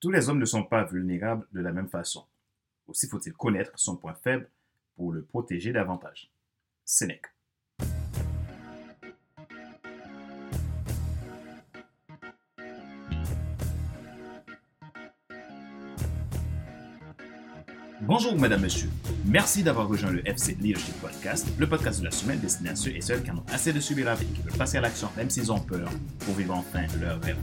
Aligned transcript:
Tous 0.00 0.10
les 0.10 0.30
hommes 0.30 0.38
ne 0.38 0.46
sont 0.46 0.64
pas 0.64 0.84
vulnérables 0.84 1.46
de 1.52 1.60
la 1.60 1.72
même 1.72 1.88
façon. 1.88 2.24
Aussi 2.86 3.06
faut-il 3.06 3.34
connaître 3.34 3.72
son 3.76 3.98
point 3.98 4.14
faible 4.14 4.48
pour 4.96 5.12
le 5.12 5.22
protéger 5.22 5.72
davantage. 5.72 6.32
Sénèque. 6.86 7.26
Bonjour, 18.00 18.34
madame, 18.38 18.62
monsieur. 18.62 18.88
Merci 19.26 19.62
d'avoir 19.62 19.86
rejoint 19.86 20.10
le 20.10 20.26
FC 20.26 20.54
Leadership 20.54 20.98
Podcast, 21.02 21.46
le 21.58 21.68
podcast 21.68 22.00
de 22.00 22.06
la 22.06 22.10
semaine 22.10 22.40
destiné 22.40 22.70
à 22.70 22.74
ceux 22.74 22.90
et 22.96 23.02
celles 23.02 23.22
qui 23.22 23.30
en 23.30 23.36
ont 23.36 23.46
assez 23.52 23.74
de 23.74 23.80
subir 23.80 24.06
la 24.06 24.14
vie 24.14 24.26
et 24.30 24.34
qui 24.34 24.40
veulent 24.40 24.56
passer 24.56 24.78
à 24.78 24.80
l'action 24.80 25.10
même 25.18 25.28
s'ils 25.28 25.52
ont 25.52 25.60
peur 25.60 25.90
pour 26.20 26.34
vivre 26.34 26.54
enfin 26.54 26.86
leur 27.00 27.20
rêve. 27.20 27.36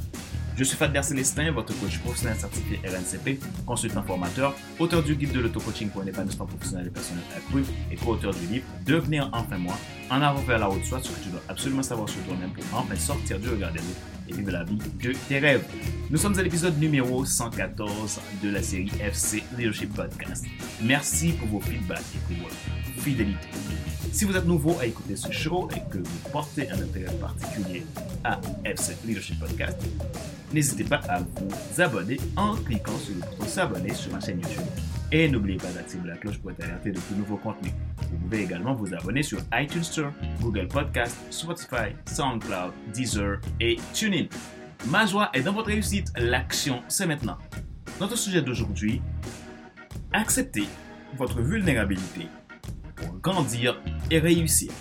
Je 0.57 0.63
suis 0.63 0.75
Fadler 0.75 1.03
Célestin, 1.03 1.51
votre 1.51 1.79
coach 1.79 1.99
professionnel 1.99 2.35
certifié 2.35 2.79
RNCP, 2.83 3.39
consultant 3.63 4.01
formateur, 4.01 4.55
auteur 4.79 5.04
du 5.04 5.15
guide 5.15 5.32
de 5.32 5.39
l'auto-coaching 5.39 5.89
pour 5.89 6.01
un 6.01 6.07
épanouissement 6.07 6.47
professionnel 6.47 6.87
et 6.87 6.89
personnel 6.89 7.23
accru 7.36 7.63
et 7.91 7.95
co-auteur 7.95 8.33
du 8.33 8.47
livre 8.47 8.65
Devenir 8.83 9.29
enfin 9.33 9.59
moi, 9.59 9.77
en 10.09 10.19
avant 10.19 10.41
vers 10.41 10.57
la 10.57 10.68
haute 10.68 10.83
soit, 10.83 10.99
ce 11.04 11.09
que 11.09 11.23
tu 11.23 11.29
dois 11.29 11.43
absolument 11.47 11.83
savoir 11.83 12.09
sur 12.09 12.23
toi-même 12.23 12.49
pour 12.54 12.63
enfin 12.73 12.96
sortir 12.96 13.39
du 13.39 13.49
regard 13.49 13.71
des 13.71 13.82
autres 13.82 14.01
et 14.29 14.33
vivre 14.33 14.49
la 14.51 14.63
vie 14.63 14.79
de 14.99 15.13
tes 15.27 15.37
rêves. 15.37 15.63
Nous 16.09 16.18
sommes 16.18 16.39
à 16.39 16.41
l'épisode 16.41 16.79
numéro 16.79 17.24
114 17.24 18.19
de 18.41 18.49
la 18.49 18.63
série 18.63 18.91
FC 18.99 19.43
Leadership 19.55 19.93
Podcast. 19.93 20.43
Merci 20.82 21.33
pour 21.33 21.49
vos 21.49 21.61
feedbacks 21.61 21.99
et 22.15 22.33
pour 22.33 22.43
votre 22.46 23.04
fidélité. 23.04 23.47
Si 24.17 24.25
vous 24.25 24.35
êtes 24.35 24.47
nouveau 24.47 24.75
à 24.79 24.87
écouter 24.87 25.15
ce 25.15 25.31
show 25.31 25.69
et 25.75 25.91
que 25.91 25.99
vous 25.99 26.29
portez 26.31 26.67
un 26.71 26.81
intérêt 26.81 27.13
particulier 27.17 27.85
à 28.23 28.41
FC 28.65 28.95
Leadership 29.05 29.39
Podcast, 29.39 29.77
n'hésitez 30.51 30.85
pas 30.85 31.01
à 31.07 31.19
vous 31.19 31.81
abonner 31.81 32.17
en 32.35 32.55
cliquant 32.55 32.97
sur 32.97 33.13
le 33.13 33.21
bouton 33.21 33.45
s'abonner 33.45 33.93
sur 33.93 34.11
ma 34.11 34.19
chaîne 34.19 34.39
YouTube. 34.39 34.66
Et 35.11 35.30
n'oubliez 35.30 35.59
pas 35.59 35.69
d'activer 35.69 36.07
la 36.07 36.17
cloche 36.17 36.39
pour 36.39 36.49
être 36.49 36.63
alerté 36.63 36.89
de 36.89 36.99
tout 36.99 37.13
nouveau 37.15 37.37
contenu. 37.37 37.69
Vous 38.09 38.17
pouvez 38.17 38.41
également 38.41 38.73
vous 38.73 38.91
abonner 38.91 39.21
sur 39.21 39.37
iTunes 39.53 39.83
Store, 39.83 40.11
Google 40.41 40.67
Podcast, 40.67 41.15
Spotify, 41.29 41.93
SoundCloud, 42.07 42.73
Deezer 42.91 43.39
et 43.59 43.75
TuneIn. 43.93 44.25
Ma 44.87 45.05
joie 45.05 45.29
est 45.35 45.43
dans 45.43 45.53
votre 45.53 45.67
réussite. 45.67 46.11
L'action, 46.17 46.81
c'est 46.87 47.05
maintenant. 47.05 47.37
Notre 48.02 48.17
sujet 48.17 48.41
d'aujourd'hui, 48.41 48.99
acceptez 50.11 50.65
votre 51.15 51.39
vulnérabilité 51.39 52.29
pour 52.95 53.13
grandir 53.19 53.79
et 54.11 54.19
réussir. 54.19 54.72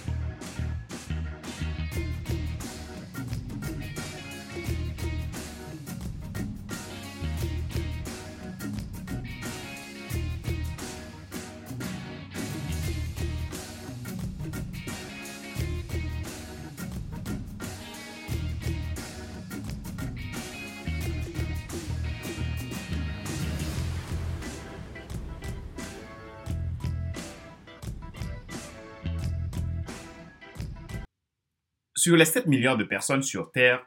Sur 31.98 32.14
les 32.14 32.26
7 32.26 32.46
milliards 32.46 32.76
de 32.76 32.84
personnes 32.84 33.22
sur 33.22 33.50
Terre, 33.50 33.86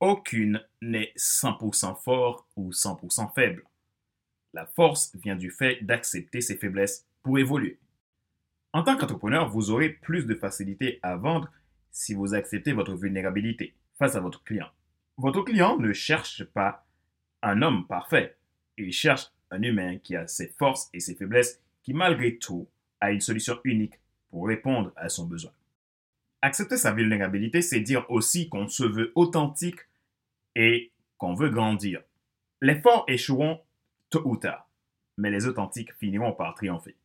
aucune 0.00 0.60
n'est 0.82 1.12
100% 1.16 2.02
fort 2.02 2.48
ou 2.56 2.72
100% 2.72 3.32
faible. 3.32 3.62
La 4.52 4.66
force 4.66 5.14
vient 5.22 5.36
du 5.36 5.52
fait 5.52 5.78
d'accepter 5.84 6.40
ses 6.40 6.56
faiblesses 6.56 7.06
pour 7.22 7.38
évoluer. 7.38 7.78
En 8.72 8.82
tant 8.82 8.96
qu'entrepreneur, 8.96 9.48
vous 9.50 9.70
aurez 9.70 9.90
plus 9.90 10.26
de 10.26 10.34
facilité 10.34 10.98
à 11.04 11.14
vendre 11.14 11.48
si 11.92 12.12
vous 12.12 12.34
acceptez 12.34 12.72
votre 12.72 12.94
vulnérabilité 12.94 13.72
face 14.00 14.16
à 14.16 14.20
votre 14.20 14.42
client. 14.42 14.68
Votre 15.16 15.42
client 15.42 15.78
ne 15.78 15.92
cherche 15.92 16.42
pas 16.42 16.84
un 17.40 17.62
homme 17.62 17.86
parfait, 17.86 18.36
il 18.76 18.92
cherche 18.92 19.30
un 19.52 19.62
humain 19.62 19.98
qui 19.98 20.16
a 20.16 20.26
ses 20.26 20.48
forces 20.48 20.90
et 20.92 20.98
ses 20.98 21.14
faiblesses, 21.14 21.60
qui 21.84 21.94
malgré 21.94 22.36
tout 22.36 22.66
a 23.00 23.12
une 23.12 23.20
solution 23.20 23.60
unique 23.62 24.00
pour 24.28 24.48
répondre 24.48 24.92
à 24.96 25.08
son 25.08 25.26
besoin. 25.26 25.52
Accepter 26.44 26.76
sa 26.76 26.92
vulnérabilité, 26.92 27.62
c'est 27.62 27.80
dire 27.80 28.04
aussi 28.10 28.50
qu'on 28.50 28.68
se 28.68 28.84
veut 28.84 29.12
authentique 29.14 29.80
et 30.54 30.92
qu'on 31.16 31.32
veut 31.32 31.48
grandir. 31.48 32.02
Les 32.60 32.78
forts 32.82 33.06
échoueront 33.08 33.62
tôt 34.10 34.20
ou 34.26 34.36
tard, 34.36 34.68
mais 35.16 35.30
les 35.30 35.46
authentiques 35.46 35.94
finiront 35.94 36.32
par 36.32 36.54
triompher. 36.54 36.96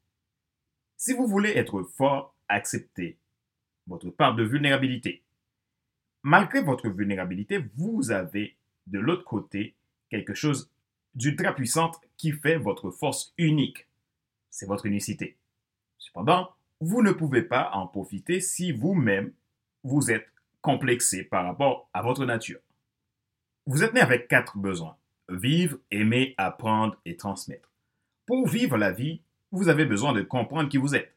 Si 0.97 1.13
vous 1.13 1.25
voulez 1.25 1.51
être 1.51 1.83
fort, 1.83 2.35
acceptez 2.49 3.17
votre 3.87 4.09
part 4.09 4.35
de 4.35 4.43
vulnérabilité. 4.43 5.23
Malgré 6.21 6.61
votre 6.61 6.89
vulnérabilité, 6.89 7.63
vous 7.77 8.11
avez 8.11 8.57
de 8.87 8.99
l'autre 8.99 9.23
côté 9.23 9.73
quelque 10.09 10.33
chose 10.33 10.69
d'ultra 11.15 11.53
puissante 11.53 11.95
qui 12.17 12.33
fait 12.33 12.57
votre 12.57 12.91
force 12.91 13.33
unique. 13.37 13.87
C'est 14.49 14.67
votre 14.67 14.85
unicité. 14.85 15.37
Cependant, 15.97 16.53
vous 16.81 17.01
ne 17.01 17.11
pouvez 17.11 17.41
pas 17.41 17.71
en 17.73 17.87
profiter 17.87 18.39
si 18.39 18.71
vous-même 18.71 19.33
vous 19.83 20.11
êtes 20.11 20.31
complexé 20.61 21.23
par 21.23 21.45
rapport 21.45 21.89
à 21.93 22.01
votre 22.01 22.25
nature. 22.25 22.59
Vous 23.65 23.83
êtes 23.83 23.93
né 23.93 24.01
avec 24.01 24.27
quatre 24.27 24.57
besoins. 24.57 24.97
Vivre, 25.29 25.77
aimer, 25.91 26.33
apprendre 26.37 26.97
et 27.05 27.15
transmettre. 27.17 27.69
Pour 28.25 28.47
vivre 28.47 28.77
la 28.77 28.91
vie, 28.91 29.21
vous 29.51 29.69
avez 29.69 29.85
besoin 29.85 30.13
de 30.13 30.21
comprendre 30.21 30.69
qui 30.69 30.77
vous 30.77 30.95
êtes. 30.95 31.15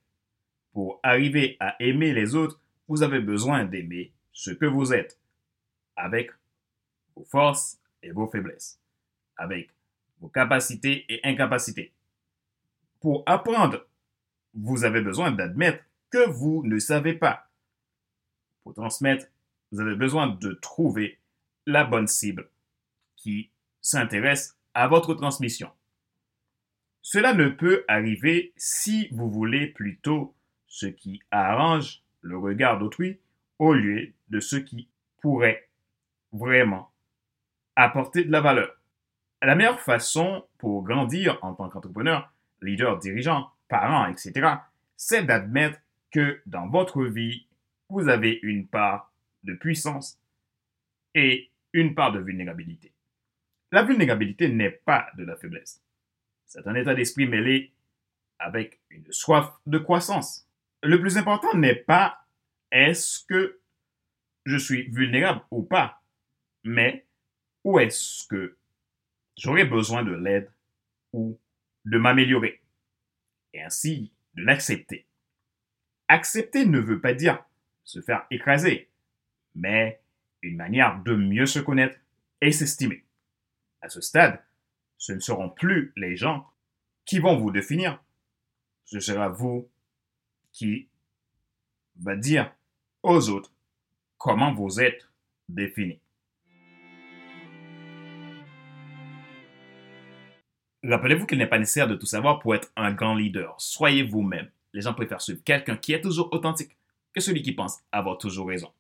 Pour 0.73 1.01
arriver 1.03 1.57
à 1.61 1.77
aimer 1.81 2.13
les 2.13 2.35
autres, 2.35 2.61
vous 2.89 3.03
avez 3.03 3.21
besoin 3.21 3.65
d'aimer 3.65 4.13
ce 4.33 4.51
que 4.51 4.67
vous 4.67 4.93
êtes, 4.93 5.19
avec 5.97 6.31
vos 7.15 7.25
forces 7.25 7.79
et 8.03 8.11
vos 8.11 8.27
faiblesses, 8.27 8.81
avec 9.37 9.71
vos 10.21 10.29
capacités 10.29 11.05
et 11.09 11.21
incapacités. 11.25 11.93
Pour 13.01 13.23
apprendre 13.27 13.87
vous 14.55 14.85
avez 14.85 15.01
besoin 15.01 15.31
d'admettre 15.31 15.85
que 16.11 16.29
vous 16.29 16.63
ne 16.65 16.79
savez 16.79 17.15
pas. 17.15 17.49
Pour 18.63 18.75
transmettre, 18.75 19.27
vous 19.71 19.81
avez 19.81 19.95
besoin 19.95 20.29
de 20.29 20.53
trouver 20.53 21.19
la 21.67 21.85
bonne 21.85 22.07
cible 22.07 22.49
qui 23.17 23.51
s'intéresse 23.81 24.57
à 24.75 24.89
votre 24.89 25.15
transmission. 25.15 25.71
Cela 27.01 27.35
ne 27.35 27.49
peut 27.49 27.85
arriver 27.89 28.53
si 28.57 29.09
vous 29.11 29.31
voulez 29.31 29.67
plutôt 29.67 30.35
ce 30.69 30.87
qui 30.87 31.21
arrange 31.31 32.03
le 32.21 32.39
regard 32.39 32.79
d'autrui 32.79 33.19
au 33.59 33.75
lieu 33.75 34.13
de 34.29 34.41
ce 34.41 34.57
qui 34.57 34.89
pourrait 35.21 35.69
vraiment 36.33 36.91
apporter 37.77 38.25
de 38.25 38.31
la 38.31 38.41
valeur. 38.41 38.77
La 39.43 39.57
meilleure 39.57 39.81
façon 39.81 40.45
pour 40.59 40.85
grandir 40.85 41.39
en 41.43 41.55
tant 41.55 41.69
qu'entrepreneur, 41.69 42.33
leader, 42.61 42.99
dirigeant, 42.99 43.51
parents, 43.73 44.07
etc., 44.07 44.57
c'est 44.97 45.25
d'admettre 45.25 45.79
que 46.11 46.43
dans 46.45 46.69
votre 46.69 47.05
vie, 47.05 47.47
vous 47.89 48.09
avez 48.09 48.39
une 48.43 48.67
part 48.67 49.11
de 49.45 49.55
puissance 49.55 50.21
et 51.15 51.51
une 51.73 51.95
part 51.95 52.13
de 52.13 52.21
vulnérabilité. 52.21 52.93
La 53.73 53.83
vulnérabilité 53.83 54.49
n'est 54.51 54.71
pas 54.71 55.09
de 55.17 55.25
la 55.25 55.37
faiblesse. 55.37 55.83
C'est 56.45 56.67
un 56.67 56.75
état 56.75 56.95
d'esprit 56.95 57.27
mêlé 57.27 57.73
avec 58.39 58.79
une 58.91 59.11
soif 59.11 59.51
de 59.67 59.79
croissance. 59.79 60.47
Le 60.83 61.01
plus 61.01 61.17
important 61.17 61.57
n'est 61.57 61.75
pas 61.75 62.27
est-ce 62.71 63.25
que 63.25 63.59
je 64.45 64.59
suis 64.59 64.91
vulnérable 64.91 65.41
ou 65.51 65.63
pas, 65.63 66.03
mais 66.63 67.07
où 67.65 67.79
est-ce 67.79 68.27
que 68.27 68.57
j'aurais 69.39 69.65
besoin 69.65 70.03
de 70.03 70.13
l'aide 70.13 70.51
ou 71.15 71.39
de 71.87 71.99
m'améliorer 71.99 72.62
et 73.53 73.63
ainsi 73.63 74.13
de 74.35 74.43
l'accepter. 74.43 75.07
Accepter 76.09 76.67
ne 76.67 76.79
veut 76.79 77.01
pas 77.01 77.15
dire 77.15 77.45
se 77.85 78.01
faire 78.01 78.27
écraser, 78.31 78.89
mais 79.55 80.01
une 80.43 80.57
manière 80.57 81.03
de 81.03 81.15
mieux 81.15 81.47
se 81.47 81.59
connaître 81.59 81.99
et 82.41 82.53
s'estimer. 82.53 83.05
À 83.81 83.89
ce 83.89 84.01
stade, 84.01 84.43
ce 84.99 85.13
ne 85.13 85.21
seront 85.21 85.51
plus 85.51 85.93
les 85.97 86.17
gens 86.17 86.47
qui 87.05 87.19
vont 87.19 87.37
vous 87.37 87.51
définir, 87.51 88.03
ce 88.85 89.01
sera 89.01 89.29
vous 89.29 89.69
qui 90.53 90.89
va 91.97 92.17
dire 92.17 92.55
aux 93.03 93.29
autres 93.31 93.53
comment 94.19 94.55
vous 94.55 94.81
êtes 94.81 95.09
défini. 95.49 96.02
Rappelez-vous 100.85 101.27
qu'il 101.27 101.39
n'est 101.39 101.47
pas 101.47 101.59
nécessaire 101.59 101.87
de 101.87 101.95
tout 101.95 102.07
savoir 102.07 102.41
pour 102.41 102.55
être 102.55 102.73
un 102.77 102.93
grand 102.93 103.15
leader. 103.15 103.55
Soyez 103.59 104.03
vous-même. 104.03 104.51
Les 104.73 104.81
gens 104.81 104.95
préfèrent 104.95 105.21
suivre 105.21 105.43
quelqu'un 105.45 105.77
qui 105.77 105.93
est 105.93 106.01
toujours 106.01 106.33
authentique 106.33 106.77
que 107.13 107.21
celui 107.21 107.43
qui 107.43 107.53
pense 107.53 107.79
avoir 107.93 108.19
toujours 108.19 108.49
raison. 108.49 108.73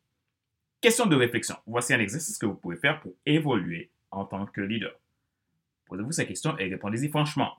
Question 0.80 1.06
de 1.06 1.14
réflexion. 1.14 1.56
Voici 1.66 1.94
un 1.94 2.00
exercice 2.00 2.38
que 2.38 2.46
vous 2.46 2.54
pouvez 2.54 2.76
faire 2.76 3.00
pour 3.00 3.12
évoluer 3.24 3.90
en 4.10 4.24
tant 4.24 4.46
que 4.46 4.60
leader. 4.60 4.92
Posez-vous 5.86 6.12
ces 6.12 6.26
questions 6.26 6.58
et 6.58 6.68
répondez-y 6.68 7.08
franchement. 7.08 7.52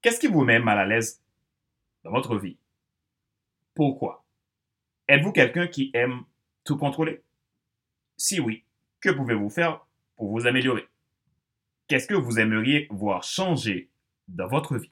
Qu'est-ce 0.00 0.20
qui 0.20 0.28
vous 0.28 0.44
met 0.44 0.60
mal 0.60 0.78
à 0.78 0.86
l'aise 0.86 1.20
dans 2.04 2.10
votre 2.10 2.36
vie? 2.36 2.56
Pourquoi? 3.74 4.24
Êtes-vous 5.08 5.32
quelqu'un 5.32 5.66
qui 5.66 5.90
aime 5.94 6.22
tout 6.64 6.76
contrôler? 6.76 7.22
Si 8.16 8.38
oui, 8.38 8.64
que 9.00 9.10
pouvez-vous 9.10 9.50
faire 9.50 9.84
pour 10.16 10.30
vous 10.30 10.46
améliorer? 10.46 10.86
Qu'est-ce 11.92 12.06
que 12.06 12.14
vous 12.14 12.38
aimeriez 12.38 12.88
voir 12.88 13.22
changer 13.22 13.90
dans 14.26 14.46
votre 14.46 14.78
vie? 14.78 14.90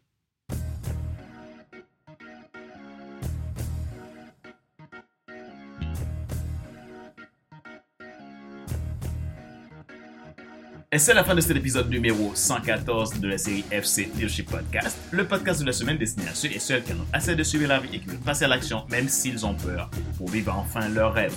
Et 10.93 10.99
c'est 10.99 11.15
la 11.15 11.25
fin 11.25 11.35
de 11.35 11.41
cet 11.41 11.57
épisode 11.57 11.89
numéro 11.89 12.35
114 12.35 13.19
de 13.19 13.29
la 13.29 13.39
série 13.39 13.65
FC 13.71 14.11
Leadership 14.15 14.51
Podcast, 14.51 14.99
le 15.11 15.27
podcast 15.27 15.63
de 15.63 15.67
la 15.67 15.73
semaine 15.73 15.97
destiné 15.97 16.29
à 16.29 16.35
ceux 16.35 16.53
et 16.53 16.59
celles 16.59 16.85
qui 16.85 16.93
en 16.93 16.97
ont 16.97 17.07
assez 17.15 17.35
de 17.35 17.43
suivre 17.43 17.67
la 17.67 17.81
vie 17.81 17.97
et 17.97 18.01
qui 18.01 18.09
veulent 18.09 18.19
passer 18.19 18.45
à 18.45 18.49
l'action 18.49 18.85
même 18.91 19.09
s'ils 19.09 19.47
ont 19.47 19.55
peur 19.55 19.91
pour 20.19 20.29
vivre 20.29 20.55
enfin 20.55 20.91
leur 20.91 21.15
rêve. 21.15 21.35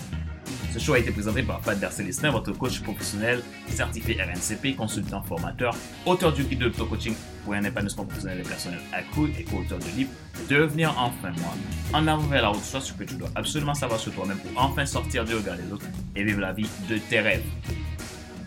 Ce 0.74 0.80
show 0.80 0.94
a 0.96 1.00
été 1.00 1.12
présenté 1.12 1.44
par 1.44 1.60
Pat 1.60 1.80
Darcelistin, 1.80 2.32
votre 2.32 2.52
coach 2.52 2.82
professionnel, 2.82 3.44
certifié 3.68 4.18
RNCP, 4.20 4.76
consultant 4.76 5.22
formateur, 5.22 5.76
auteur 6.04 6.34
du 6.34 6.44
guide 6.46 6.62
de 6.62 6.70
coaching 6.70 7.14
pour 7.46 7.54
un 7.54 7.64
épanouissement 7.64 8.06
professionnel 8.06 8.40
et 8.40 8.42
personnel 8.42 8.80
accru 8.92 9.32
et 9.38 9.44
co-auteur 9.44 9.78
du 9.78 9.92
livre 9.92 10.10
Devenir 10.50 10.96
enfin 10.98 11.32
moi. 11.38 11.54
En 11.94 12.08
avant 12.08 12.24
vers 12.24 12.42
la 12.42 12.48
route, 12.48 12.64
soit 12.64 12.82
ce 12.82 12.92
que 12.92 13.04
tu 13.04 13.14
dois 13.14 13.30
absolument 13.36 13.76
savoir 13.76 14.00
sur 14.00 14.14
toi-même 14.14 14.40
pour 14.40 14.60
enfin 14.60 14.88
sortir 14.88 15.26
du 15.26 15.36
regard 15.36 15.58
des 15.58 15.72
autres 15.72 15.86
et 16.16 16.24
vivre 16.24 16.42
la 16.42 16.54
vie 16.54 16.68
de 16.90 16.98
tes 16.98 17.20
rêves. 17.20 17.46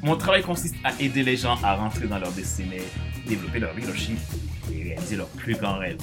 Mon 0.02 0.17
travail 0.17 0.43
consiste 0.43 0.75
à 0.82 1.00
aider 1.00 1.23
les 1.23 1.37
gens 1.37 1.56
à 1.62 1.76
rentrer 1.76 2.08
dans 2.08 2.19
leur 2.19 2.32
destinée, 2.32 2.82
développer 3.28 3.61
leur 3.61 3.73
leadership 3.73 4.19
et 4.73 4.82
réaliser 4.82 5.14
leurs 5.14 5.28
plus 5.28 5.55
grands 5.55 5.78
rêves. 5.78 5.99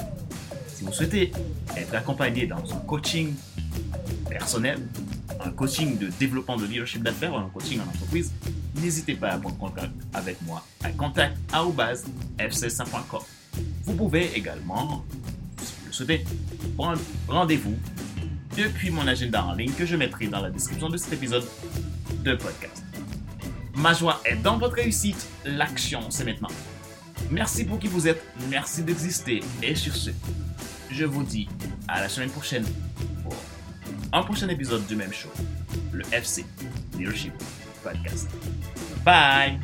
Si 0.67 0.85
vous 0.85 0.93
souhaitez 0.93 1.33
être 1.75 1.93
accompagné 1.93 2.47
dans 2.47 2.63
un 2.73 2.79
coaching 2.87 3.33
personnel, 4.29 4.79
un 5.43 5.51
coaching 5.51 5.97
de 5.97 6.07
développement 6.19 6.57
de 6.57 6.65
leadership 6.65 7.01
d'affaires 7.03 7.33
ou 7.33 7.37
un 7.37 7.49
coaching 7.49 7.79
en 7.79 7.87
entreprise, 7.89 8.33
n'hésitez 8.75 9.15
pas 9.15 9.29
à 9.31 9.37
prendre 9.37 9.57
contact 9.57 9.93
avec 10.13 10.41
moi 10.43 10.65
à 10.83 10.91
contact.fc5.com. 10.91 13.21
Vous 13.83 13.95
pouvez 13.95 14.31
également, 14.35 15.05
si 15.61 15.73
vous 15.79 15.85
le 15.87 15.93
souhaitez, 15.93 16.25
prendre 16.77 16.99
rendez-vous 17.27 17.75
depuis 18.57 18.89
mon 18.91 19.07
agenda 19.07 19.45
en 19.45 19.53
ligne 19.53 19.71
que 19.73 19.85
je 19.85 19.95
mettrai 19.95 20.27
dans 20.27 20.41
la 20.41 20.49
description 20.49 20.89
de 20.89 20.97
cet 20.97 21.13
épisode 21.13 21.45
de 22.23 22.35
podcast. 22.35 22.83
Ma 23.75 23.93
joie 23.93 24.21
est 24.25 24.35
dans 24.35 24.57
votre 24.57 24.75
réussite. 24.75 25.27
L'action, 25.45 26.01
c'est 26.09 26.25
maintenant. 26.25 26.49
Merci 27.31 27.63
pour 27.65 27.79
qui 27.79 27.87
vous 27.87 28.07
êtes. 28.07 28.21
Merci 28.49 28.83
d'exister. 28.83 29.41
Et 29.63 29.73
sur 29.75 29.95
ce, 29.95 30.11
je 30.91 31.05
vous 31.05 31.23
dis 31.23 31.47
à 31.87 32.01
la 32.01 32.09
semaine 32.09 32.29
prochaine 32.29 32.65
un 34.13 34.21
prochain 34.21 34.47
épisode 34.47 34.85
du 34.85 34.95
même 34.95 35.11
show, 35.11 35.29
le 35.91 36.03
FC 36.11 36.45
Leadership 36.97 37.33
Podcast. 37.83 38.29
Bye! 39.03 39.59